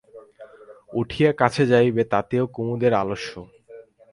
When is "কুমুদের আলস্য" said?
2.55-3.31